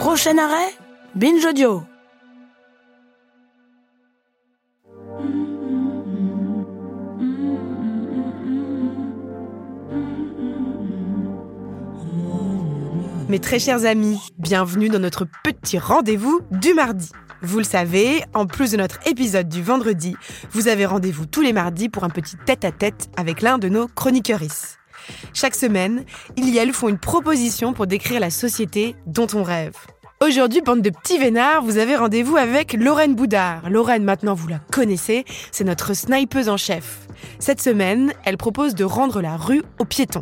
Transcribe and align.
Prochain 0.00 0.38
arrêt 0.38 0.74
Binge 1.14 1.44
Audio. 1.44 1.82
Mes 13.28 13.38
très 13.40 13.58
chers 13.58 13.84
amis, 13.84 14.18
bienvenue 14.38 14.88
dans 14.88 14.98
notre 14.98 15.26
petit 15.44 15.78
rendez-vous 15.78 16.40
du 16.50 16.72
mardi. 16.72 17.10
Vous 17.42 17.58
le 17.58 17.64
savez, 17.64 18.24
en 18.32 18.46
plus 18.46 18.70
de 18.70 18.78
notre 18.78 19.06
épisode 19.06 19.50
du 19.50 19.62
vendredi, 19.62 20.16
vous 20.52 20.68
avez 20.68 20.86
rendez-vous 20.86 21.26
tous 21.26 21.42
les 21.42 21.52
mardis 21.52 21.90
pour 21.90 22.04
un 22.04 22.10
petit 22.10 22.38
tête-à-tête 22.46 23.10
avec 23.18 23.42
l'un 23.42 23.58
de 23.58 23.68
nos 23.68 23.86
chroniqueuristes. 23.86 24.80
Chaque 25.32 25.54
semaine, 25.54 26.04
ils 26.36 26.56
elles 26.56 26.72
font 26.72 26.88
une 26.88 26.98
proposition 26.98 27.72
pour 27.72 27.86
décrire 27.86 28.20
la 28.20 28.30
société 28.30 28.96
dont 29.06 29.26
on 29.34 29.42
rêve. 29.42 29.76
Aujourd'hui, 30.22 30.60
bande 30.60 30.82
de 30.82 30.90
petits 30.90 31.16
vénards, 31.16 31.62
vous 31.62 31.78
avez 31.78 31.96
rendez-vous 31.96 32.36
avec 32.36 32.74
Lorraine 32.74 33.14
Boudard. 33.14 33.70
Lorraine, 33.70 34.04
maintenant 34.04 34.34
vous 34.34 34.48
la 34.48 34.58
connaissez, 34.70 35.24
c'est 35.50 35.64
notre 35.64 35.94
snipeuse 35.94 36.50
en 36.50 36.58
chef. 36.58 37.06
Cette 37.38 37.62
semaine, 37.62 38.12
elle 38.26 38.36
propose 38.36 38.74
de 38.74 38.84
rendre 38.84 39.22
la 39.22 39.38
rue 39.38 39.62
aux 39.78 39.86
piétons. 39.86 40.20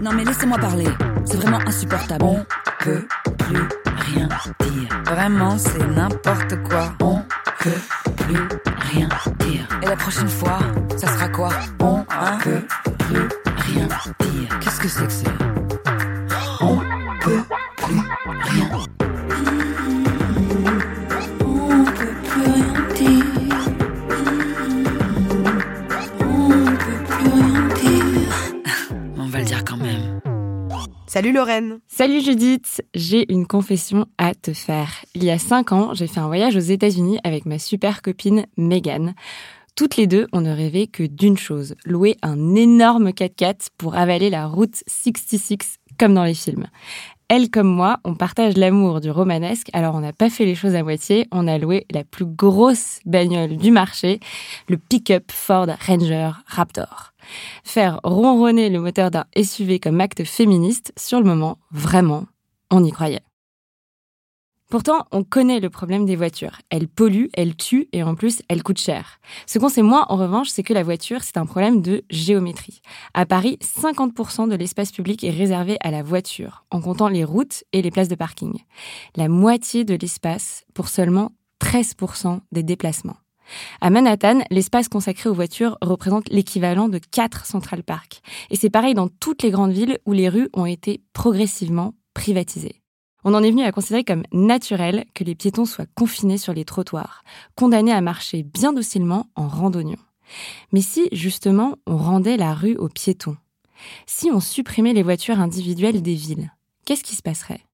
Non 0.00 0.12
mais 0.12 0.22
laissez-moi 0.22 0.58
parler. 0.58 0.86
C'est 1.24 1.38
vraiment 1.38 1.58
insupportable. 1.66 2.24
On 2.24 2.46
peut 2.78 3.04
plus 3.36 3.68
rien 4.12 4.28
dire. 4.60 5.02
Vraiment, 5.06 5.58
c'est 5.58 5.84
n'importe 5.88 6.54
quoi. 6.68 6.92
On 7.02 7.20
peut 7.58 8.14
plus 8.16 8.48
rien 8.92 9.08
dire. 9.40 9.66
Et 9.82 9.86
la 9.86 9.96
prochaine 9.96 10.28
fois, 10.28 10.60
ça 10.96 11.08
sera 11.08 11.28
quoi? 11.28 11.48
On 11.80 12.04
peut 12.44 12.62
plus 12.96 13.28
rien 13.56 13.88
dire. 14.20 14.58
Qu'est-ce 14.60 14.78
que 14.78 14.88
c'est 14.88 15.06
que 15.06 15.12
ça? 15.12 15.47
Salut 31.18 31.32
Lorraine 31.32 31.80
Salut 31.88 32.20
Judith, 32.20 32.80
j'ai 32.94 33.32
une 33.32 33.44
confession 33.44 34.06
à 34.18 34.36
te 34.36 34.52
faire. 34.52 35.04
Il 35.16 35.24
y 35.24 35.32
a 35.32 35.38
cinq 35.40 35.72
ans, 35.72 35.92
j'ai 35.92 36.06
fait 36.06 36.20
un 36.20 36.28
voyage 36.28 36.54
aux 36.54 36.60
États-Unis 36.60 37.18
avec 37.24 37.44
ma 37.44 37.58
super 37.58 38.02
copine 38.02 38.46
Megan. 38.56 39.16
Toutes 39.74 39.96
les 39.96 40.06
deux, 40.06 40.28
on 40.32 40.42
ne 40.42 40.54
rêvait 40.54 40.86
que 40.86 41.02
d'une 41.02 41.36
chose, 41.36 41.74
louer 41.84 42.16
un 42.22 42.54
énorme 42.54 43.08
4x4 43.08 43.66
pour 43.76 43.96
avaler 43.96 44.30
la 44.30 44.46
route 44.46 44.84
66 44.86 45.78
comme 45.98 46.14
dans 46.14 46.24
les 46.24 46.34
films. 46.34 46.66
Elle 47.28 47.50
comme 47.50 47.68
moi, 47.68 47.98
on 48.04 48.14
partage 48.14 48.56
l'amour 48.56 49.00
du 49.00 49.10
romanesque, 49.10 49.68
alors 49.74 49.94
on 49.94 50.00
n'a 50.00 50.14
pas 50.14 50.30
fait 50.30 50.46
les 50.46 50.54
choses 50.54 50.74
à 50.74 50.82
moitié, 50.82 51.28
on 51.30 51.46
a 51.46 51.58
loué 51.58 51.86
la 51.90 52.02
plus 52.02 52.24
grosse 52.24 53.00
bagnole 53.04 53.58
du 53.58 53.70
marché, 53.70 54.18
le 54.66 54.78
pick-up 54.78 55.30
Ford 55.30 55.66
Ranger 55.86 56.30
Raptor. 56.46 57.12
Faire 57.64 58.00
ronronner 58.02 58.70
le 58.70 58.80
moteur 58.80 59.10
d'un 59.10 59.26
SUV 59.36 59.78
comme 59.78 60.00
acte 60.00 60.24
féministe, 60.24 60.94
sur 60.96 61.18
le 61.18 61.26
moment, 61.26 61.58
vraiment, 61.70 62.24
on 62.70 62.82
y 62.82 62.90
croyait. 62.92 63.20
Pourtant, 64.70 65.06
on 65.12 65.24
connaît 65.24 65.60
le 65.60 65.70
problème 65.70 66.04
des 66.04 66.14
voitures. 66.14 66.58
Elles 66.68 66.88
polluent, 66.88 67.30
elles 67.32 67.56
tuent 67.56 67.88
et 67.92 68.02
en 68.02 68.14
plus, 68.14 68.42
elles 68.50 68.62
coûtent 68.62 68.80
cher. 68.80 69.18
Ce 69.46 69.58
qu'on 69.58 69.70
sait 69.70 69.80
moins, 69.80 70.04
en 70.10 70.16
revanche, 70.16 70.50
c'est 70.50 70.62
que 70.62 70.74
la 70.74 70.82
voiture, 70.82 71.22
c'est 71.22 71.38
un 71.38 71.46
problème 71.46 71.80
de 71.80 72.04
géométrie. 72.10 72.82
À 73.14 73.24
Paris, 73.24 73.58
50% 73.62 74.46
de 74.46 74.54
l'espace 74.54 74.92
public 74.92 75.24
est 75.24 75.30
réservé 75.30 75.78
à 75.80 75.90
la 75.90 76.02
voiture, 76.02 76.66
en 76.70 76.82
comptant 76.82 77.08
les 77.08 77.24
routes 77.24 77.64
et 77.72 77.80
les 77.80 77.90
places 77.90 78.08
de 78.08 78.14
parking. 78.14 78.58
La 79.16 79.28
moitié 79.28 79.84
de 79.84 79.94
l'espace 79.94 80.64
pour 80.74 80.88
seulement 80.88 81.32
13% 81.62 82.40
des 82.52 82.62
déplacements. 82.62 83.16
À 83.80 83.88
Manhattan, 83.88 84.40
l'espace 84.50 84.90
consacré 84.90 85.30
aux 85.30 85.34
voitures 85.34 85.78
représente 85.80 86.28
l'équivalent 86.28 86.90
de 86.90 86.98
4 86.98 87.46
Central 87.46 87.82
Park. 87.82 88.20
Et 88.50 88.56
c'est 88.56 88.68
pareil 88.68 88.92
dans 88.92 89.08
toutes 89.08 89.42
les 89.42 89.50
grandes 89.50 89.72
villes 89.72 89.98
où 90.04 90.12
les 90.12 90.28
rues 90.28 90.50
ont 90.52 90.66
été 90.66 91.00
progressivement 91.14 91.94
privatisées. 92.12 92.77
On 93.24 93.34
en 93.34 93.42
est 93.42 93.50
venu 93.50 93.62
à 93.62 93.72
considérer 93.72 94.04
comme 94.04 94.22
naturel 94.32 95.04
que 95.14 95.24
les 95.24 95.34
piétons 95.34 95.64
soient 95.64 95.86
confinés 95.94 96.38
sur 96.38 96.52
les 96.52 96.64
trottoirs, 96.64 97.24
condamnés 97.56 97.92
à 97.92 98.00
marcher 98.00 98.42
bien 98.42 98.72
docilement 98.72 99.26
en 99.34 99.48
randonnion. 99.48 99.98
Mais 100.72 100.82
si, 100.82 101.08
justement, 101.12 101.76
on 101.86 101.96
rendait 101.96 102.36
la 102.36 102.54
rue 102.54 102.76
aux 102.76 102.88
piétons 102.88 103.36
Si 104.06 104.30
on 104.30 104.40
supprimait 104.40 104.92
les 104.92 105.02
voitures 105.02 105.40
individuelles 105.40 106.02
des 106.02 106.14
villes, 106.14 106.52
qu'est-ce 106.84 107.04
qui 107.04 107.16
se 107.16 107.22
passerait? 107.22 107.67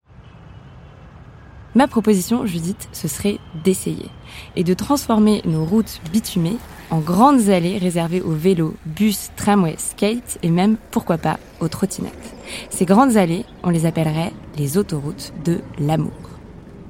Ma 1.75 1.89
proposition, 1.89 2.47
Judith, 2.47 2.89
ce 2.93 3.09
serait 3.09 3.39
d'essayer 3.65 4.09
et 4.55 4.63
de 4.63 4.75
transformer 4.75 5.43
nos 5.45 5.65
routes 5.65 6.01
bitumées 6.13 6.57
en 6.91 7.01
grandes 7.01 7.49
allées 7.49 7.79
réservées 7.79 8.21
aux 8.21 8.33
vélos, 8.33 8.75
bus, 8.87 9.31
tramways, 9.35 9.79
skates 9.79 10.39
et 10.45 10.51
même, 10.51 10.77
pourquoi 10.93 11.19
pas, 11.19 11.41
aux 11.61 11.67
trottinettes. 11.67 12.37
Ces 12.71 12.85
grandes 12.85 13.17
allées, 13.17 13.45
on 13.65 13.71
les 13.71 13.87
appellerait 13.87 14.33
les 14.57 14.79
autoroutes 14.79 15.33
de 15.45 15.61
l'amour. 15.81 16.13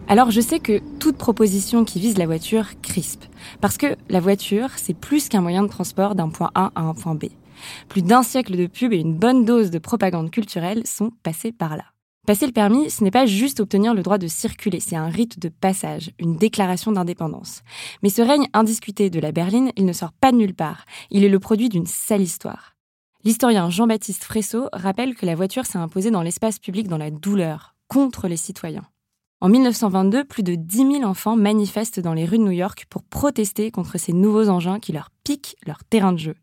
Alors 0.06 0.31
je 0.31 0.43
sais 0.43 0.59
que 0.59 0.83
toute 0.99 1.16
proposition 1.16 1.87
qui 1.87 1.99
vise 1.99 2.19
la 2.19 2.27
voiture 2.27 2.78
crispe, 2.83 3.25
parce 3.62 3.78
que 3.78 3.97
la 4.11 4.21
voiture, 4.21 4.69
c'est 4.77 4.93
plus 4.93 5.31
qu'un 5.31 5.41
moyen 5.41 5.62
de 5.62 5.69
transport 5.69 6.15
d'un 6.15 6.28
point 6.28 6.51
A 6.55 6.72
à 6.75 6.83
un 6.83 6.93
point 6.93 7.15
B. 7.15 7.27
Plus 7.89 8.03
d'un 8.03 8.22
siècle 8.22 8.55
de 8.55 8.66
pub 8.66 8.93
et 8.93 8.99
une 8.99 9.15
bonne 9.15 9.47
dose 9.47 9.71
de 9.71 9.78
propagande 9.78 10.31
culturelle 10.31 10.87
sont 10.87 11.11
passés 11.22 11.53
par 11.53 11.78
là. 11.78 11.94
Passer 12.27 12.47
le 12.47 12.53
permis, 12.53 12.89
ce 12.89 13.05
n'est 13.05 13.11
pas 13.11 13.27
juste 13.27 13.61
obtenir 13.61 13.93
le 13.93 14.03
droit 14.03 14.17
de 14.17 14.29
circuler, 14.29 14.81
c'est 14.81 14.97
un 14.97 15.09
rite 15.09 15.39
de 15.39 15.51
passage, 15.51 16.11
une 16.19 16.37
déclaration 16.37 16.91
d'indépendance. 16.91 17.61
Mais 18.03 18.09
ce 18.09 18.23
règne 18.23 18.49
indiscuté 18.55 19.11
de 19.11 19.21
la 19.21 19.31
berline, 19.31 19.73
il 19.77 19.85
ne 19.85 19.93
sort 19.93 20.12
pas 20.12 20.33
de 20.33 20.39
nulle 20.39 20.55
part. 20.55 20.87
Il 21.11 21.23
est 21.23 21.29
le 21.29 21.39
produit 21.39 21.69
d'une 21.69 21.84
sale 21.84 22.23
histoire. 22.23 22.77
L'historien 23.25 23.69
Jean-Baptiste 23.69 24.25
Fresso 24.25 24.69
rappelle 24.73 25.15
que 25.15 25.27
la 25.27 25.34
voiture 25.34 25.67
s'est 25.67 25.77
imposée 25.77 26.11
dans 26.11 26.23
l'espace 26.23 26.59
public 26.59 26.89
dans 26.89 26.97
la 26.97 27.11
douleur, 27.11 27.75
contre 27.89 28.27
les 28.27 28.39
citoyens. 28.39 28.87
En 29.43 29.51
1922, 29.51 30.25
plus 30.25 30.43
de 30.43 30.55
10 30.55 30.77
000 30.77 31.03
enfants 31.03 31.37
manifestent 31.37 32.01
dans 32.01 32.15
les 32.15 32.25
rues 32.25 32.39
de 32.39 32.45
New 32.45 32.53
York 32.53 32.87
pour 32.89 33.03
protester 33.03 33.71
contre 33.71 33.99
ces 33.99 34.15
nouveaux 34.15 34.49
engins 34.49 34.81
qui 34.81 34.93
leur 34.93 35.11
piquent 35.25 35.57
leur 35.67 35.83
terrain 35.85 36.12
de 36.12 36.19
jeu. 36.19 36.35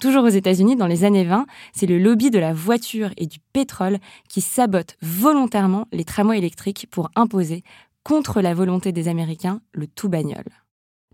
Toujours 0.00 0.24
aux 0.24 0.28
États-Unis, 0.28 0.76
dans 0.76 0.86
les 0.86 1.04
années 1.04 1.24
20, 1.24 1.46
c'est 1.72 1.86
le 1.86 1.98
lobby 1.98 2.30
de 2.30 2.38
la 2.38 2.52
voiture 2.52 3.10
et 3.16 3.26
du 3.26 3.38
pétrole 3.52 3.98
qui 4.28 4.40
sabote 4.40 4.96
volontairement 5.02 5.86
les 5.92 6.04
tramways 6.04 6.38
électriques 6.38 6.86
pour 6.90 7.10
imposer, 7.16 7.64
contre 8.04 8.40
la 8.40 8.54
volonté 8.54 8.92
des 8.92 9.08
Américains, 9.08 9.60
le 9.72 9.86
tout 9.86 10.08
bagnole. 10.08 10.44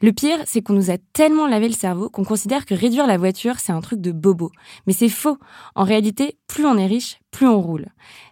Le 0.05 0.13
pire, 0.13 0.37
c'est 0.45 0.61
qu'on 0.61 0.75
nous 0.75 0.91
a 0.91 0.99
tellement 1.15 1.47
lavé 1.47 1.67
le 1.67 1.73
cerveau 1.73 2.11
qu'on 2.11 2.25
considère 2.25 2.67
que 2.67 2.75
réduire 2.75 3.07
la 3.07 3.17
voiture, 3.17 3.55
c'est 3.59 3.73
un 3.73 3.81
truc 3.81 4.03
de 4.03 4.13
bobo. 4.13 4.53
Mais 4.87 4.93
c'est 4.93 5.09
faux. 5.09 5.39
En 5.75 5.85
réalité, 5.85 6.37
plus 6.47 6.67
on 6.67 6.77
est 6.77 6.87
riche, 6.87 7.21
plus 7.31 7.47
on 7.47 7.59
roule. 7.59 7.87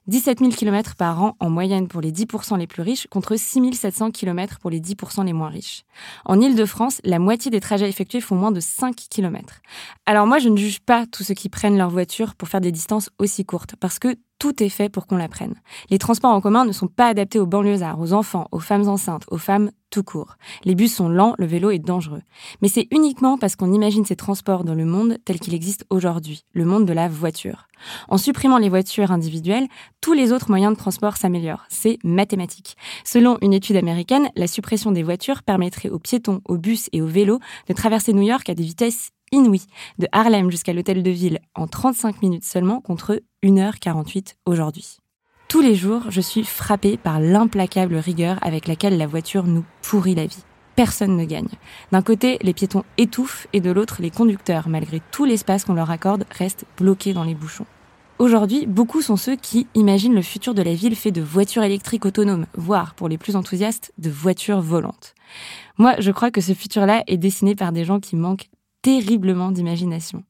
17 0.07 0.41
000 0.41 0.51
km 0.51 0.97
par 0.97 1.23
an 1.23 1.35
en 1.41 1.49
moyenne 1.49 1.89
pour 1.89 2.03
les 2.03 2.13
10% 2.13 2.59
les 2.59 2.67
plus 2.67 2.83
riches 2.83 3.07
contre 3.07 3.37
6 3.37 3.73
700 3.73 4.11
km 4.11 4.59
pour 4.59 4.69
les 4.69 4.81
10% 4.81 5.25
les 5.25 5.33
moins 5.33 5.49
riches. 5.49 5.85
En 6.27 6.43
Ile-de-France, 6.43 7.01
la 7.05 7.19
moitié 7.19 7.51
des 7.51 7.61
trajets 7.61 7.89
effectués 7.89 8.21
font 8.21 8.37
moins 8.37 8.53
de 8.53 8.61
5 8.61 8.95
km. 9.09 9.63
Alors 10.05 10.27
moi, 10.27 10.41
je 10.41 10.51
ne 10.51 10.57
juge 10.59 10.81
pas 10.81 11.07
tous 11.07 11.23
ceux 11.23 11.35
qui 11.35 11.49
prennent 11.49 11.79
leur 11.79 11.89
voiture 11.89 12.35
pour 12.35 12.49
faire 12.49 12.61
des 12.61 12.73
distances 12.73 13.09
aussi 13.19 13.47
courtes, 13.47 13.77
parce 13.81 13.99
que 13.99 14.15
tout 14.43 14.61
est 14.61 14.69
fait 14.69 14.89
pour 14.89 15.07
qu'on 15.07 15.19
la 15.19 15.29
prenne. 15.29 15.55
Les 15.89 15.99
transports 15.99 16.33
en 16.33 16.41
commun 16.41 16.65
ne 16.65 16.73
sont 16.73 16.89
pas 16.89 17.07
adaptés 17.07 17.39
aux 17.39 17.47
banlieusards, 17.47 18.01
aux 18.01 18.13
enfants, 18.13 18.49
aux 18.51 18.59
femmes 18.59 18.89
enceintes, 18.89 19.23
aux 19.31 19.39
femmes 19.39 19.71
tout 19.89 20.03
court. 20.03 20.35
Les 20.65 20.75
bus 20.75 20.93
sont 20.93 21.09
lents, 21.09 21.37
le 21.39 21.47
vélo 21.47 21.71
est 21.71 21.79
dangereux. 21.79 22.23
Mais 22.61 22.67
c'est 22.67 22.89
uniquement 22.91 23.39
parce 23.39 23.55
qu'on 23.55 23.73
imagine 23.73 24.05
ces 24.05 24.17
transports 24.17 24.65
dans 24.65 24.75
le 24.75 24.85
monde 24.85 25.17
tel 25.25 25.39
qu'il 25.39 25.55
existe 25.55 25.87
aujourd'hui, 25.91 26.43
le 26.55 26.65
monde 26.65 26.87
de 26.87 26.93
la 26.93 27.07
voiture. 27.07 27.69
En 28.09 28.19
supprimant 28.19 28.59
les 28.59 28.69
voitures 28.69 29.13
individuelles, 29.13 29.69
tous 30.01 30.13
les 30.13 30.33
autres 30.33 30.51
moyens 30.51 30.73
de 30.73 30.79
transport 30.79 31.19
s'améliorent. 31.19 31.67
C'est 31.69 31.99
mathématique. 32.03 32.77
Selon 33.05 33.39
une 33.43 33.53
étude 33.53 33.77
américaine, 33.77 34.29
la 34.35 34.49
suppression 34.49 34.91
des 34.91 35.05
voitures 35.05 35.45
permettrait 35.45 35.89
aux 35.91 36.01
piétons, 36.01 36.41
aux 36.47 36.59
bus 36.59 36.89
et 36.93 37.01
aux 37.01 37.07
vélos 37.07 37.39
de 37.69 37.75
traverser 37.75 38.13
New 38.13 38.23
York 38.23 38.49
à 38.49 38.57
des 38.57 38.65
vitesses 38.65 39.13
inouïes, 39.33 39.67
de 39.99 40.07
Harlem 40.13 40.51
jusqu'à 40.51 40.73
l'hôtel 40.73 41.03
de 41.03 41.11
ville 41.11 41.41
en 41.55 41.67
35 41.67 42.23
minutes 42.23 42.45
seulement 42.45 42.81
contre 42.81 43.21
1h48 43.43 44.35
aujourd'hui. 44.47 44.99
Tous 45.49 45.61
les 45.61 45.75
jours, 45.75 46.03
je 46.09 46.21
suis 46.21 46.45
frappée 46.45 46.97
par 46.97 47.21
l'implacable 47.21 47.97
rigueur 47.97 48.39
avec 48.43 48.69
laquelle 48.69 48.97
la 48.97 49.07
voiture 49.07 49.45
nous 49.45 49.65
pourrit 49.83 50.15
la 50.15 50.27
vie. 50.27 50.45
Personne 50.77 51.17
ne 51.17 51.25
gagne. 51.25 51.49
D'un 51.91 52.01
côté, 52.01 52.39
les 52.41 52.55
piétons 52.55 52.85
étouffent 52.97 53.47
et 53.53 53.61
de 53.61 53.71
l'autre, 53.71 53.97
les 54.01 54.11
conducteurs, 54.11 54.69
malgré 54.69 55.03
tout 55.11 55.27
l'espace 55.27 55.65
qu'on 55.65 55.75
leur 55.75 55.91
accorde, 55.91 56.25
restent 56.31 56.65
bloqués 56.79 57.13
dans 57.13 57.25
les 57.25 57.35
bouchons. 57.35 57.67
Aujourd'hui, 58.19 58.67
beaucoup 58.67 59.03
sont 59.03 59.17
ceux 59.17 59.37
qui 59.37 59.67
imaginent 59.75 60.15
le 60.15 60.23
futur 60.23 60.55
de 60.55 60.63
la 60.63 60.75
ville 60.75 60.97
fait 60.97 61.11
de 61.11 61.21
voitures 61.21 61.65
électriques 61.65 62.07
autonomes, 62.07 62.47
voire, 62.55 62.95
pour 62.95 63.09
les 63.09 63.19
plus 63.19 63.37
enthousiastes, 63.37 63.93
de 63.99 64.11
voitures 64.11 64.61
volantes. 64.61 65.15
Moi, 65.77 65.97
je 65.99 66.13
crois 66.13 66.31
que 66.31 66.41
ce 66.41 66.55
futur-là 66.55 67.03
est 67.07 67.17
dessiné 67.17 67.55
par 67.55 67.73
des 67.73 67.85
gens 67.85 68.01
qui 68.01 68.17
manquent 68.17 68.49
terriblement 68.83 69.53
d'imagination. 69.53 70.25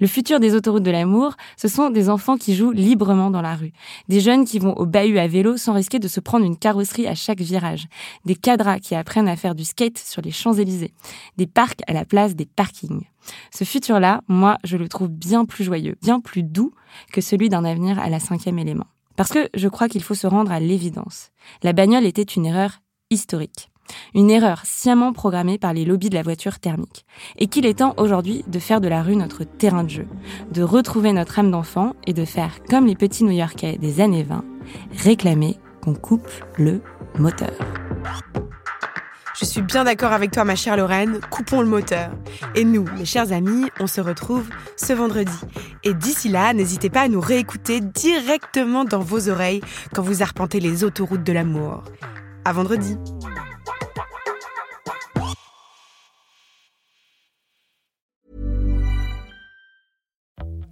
Le 0.00 0.06
futur 0.06 0.40
des 0.40 0.54
autoroutes 0.54 0.82
de 0.82 0.90
l'amour, 0.90 1.34
ce 1.56 1.68
sont 1.68 1.90
des 1.90 2.08
enfants 2.08 2.36
qui 2.36 2.54
jouent 2.54 2.70
librement 2.70 3.30
dans 3.30 3.42
la 3.42 3.54
rue, 3.54 3.72
des 4.08 4.20
jeunes 4.20 4.44
qui 4.44 4.58
vont 4.58 4.74
au 4.74 4.86
bahut 4.86 5.18
à 5.18 5.26
vélo 5.26 5.56
sans 5.56 5.74
risquer 5.74 5.98
de 5.98 6.08
se 6.08 6.20
prendre 6.20 6.44
une 6.44 6.56
carrosserie 6.56 7.06
à 7.06 7.14
chaque 7.14 7.40
virage, 7.40 7.86
des 8.24 8.34
cadras 8.34 8.78
qui 8.78 8.94
apprennent 8.94 9.28
à 9.28 9.36
faire 9.36 9.54
du 9.54 9.64
skate 9.64 9.98
sur 9.98 10.22
les 10.22 10.30
Champs-Élysées, 10.30 10.94
des 11.36 11.46
parcs 11.46 11.82
à 11.86 11.92
la 11.92 12.04
place 12.04 12.34
des 12.34 12.46
parkings. 12.46 13.06
Ce 13.52 13.64
futur-là, 13.64 14.22
moi, 14.28 14.56
je 14.64 14.76
le 14.76 14.88
trouve 14.88 15.08
bien 15.08 15.44
plus 15.44 15.64
joyeux, 15.64 15.96
bien 16.02 16.20
plus 16.20 16.42
doux 16.42 16.72
que 17.12 17.20
celui 17.20 17.48
d'un 17.48 17.64
avenir 17.64 17.98
à 17.98 18.08
la 18.08 18.20
cinquième 18.20 18.58
élément. 18.58 18.86
Parce 19.16 19.30
que 19.30 19.50
je 19.54 19.68
crois 19.68 19.88
qu'il 19.88 20.02
faut 20.02 20.14
se 20.14 20.26
rendre 20.26 20.50
à 20.50 20.60
l'évidence. 20.60 21.30
La 21.62 21.74
bagnole 21.74 22.06
était 22.06 22.22
une 22.22 22.46
erreur 22.46 22.80
historique. 23.10 23.70
Une 24.14 24.30
erreur 24.30 24.62
sciemment 24.64 25.12
programmée 25.12 25.58
par 25.58 25.72
les 25.72 25.84
lobbies 25.84 26.10
de 26.10 26.14
la 26.14 26.22
voiture 26.22 26.58
thermique. 26.58 27.04
Et 27.38 27.46
qu'il 27.46 27.66
est 27.66 27.78
temps 27.78 27.94
aujourd'hui 27.96 28.44
de 28.46 28.58
faire 28.58 28.80
de 28.80 28.88
la 28.88 29.02
rue 29.02 29.16
notre 29.16 29.44
terrain 29.44 29.84
de 29.84 29.90
jeu, 29.90 30.06
de 30.52 30.62
retrouver 30.62 31.12
notre 31.12 31.38
âme 31.38 31.50
d'enfant 31.50 31.94
et 32.06 32.12
de 32.12 32.24
faire 32.24 32.62
comme 32.68 32.86
les 32.86 32.96
petits 32.96 33.24
New-Yorkais 33.24 33.78
des 33.78 34.00
années 34.00 34.24
20, 34.24 34.44
réclamer 34.96 35.56
qu'on 35.82 35.94
coupe 35.94 36.28
le 36.56 36.80
moteur. 37.18 37.52
Je 39.40 39.46
suis 39.46 39.62
bien 39.62 39.84
d'accord 39.84 40.12
avec 40.12 40.32
toi, 40.32 40.44
ma 40.44 40.54
chère 40.54 40.76
Lorraine, 40.76 41.18
coupons 41.30 41.62
le 41.62 41.66
moteur. 41.66 42.10
Et 42.54 42.62
nous, 42.62 42.84
mes 42.98 43.06
chers 43.06 43.32
amis, 43.32 43.70
on 43.80 43.86
se 43.86 44.02
retrouve 44.02 44.46
ce 44.76 44.92
vendredi. 44.92 45.32
Et 45.82 45.94
d'ici 45.94 46.28
là, 46.28 46.52
n'hésitez 46.52 46.90
pas 46.90 47.02
à 47.02 47.08
nous 47.08 47.20
réécouter 47.20 47.80
directement 47.80 48.84
dans 48.84 49.00
vos 49.00 49.30
oreilles 49.30 49.62
quand 49.94 50.02
vous 50.02 50.22
arpentez 50.22 50.60
les 50.60 50.84
autoroutes 50.84 51.24
de 51.24 51.32
l'amour. 51.32 51.84
À 52.44 52.52
vendredi! 52.52 52.98